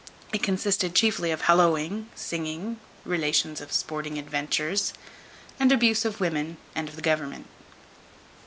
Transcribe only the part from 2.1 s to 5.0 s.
singing, relations of sporting adventures, b d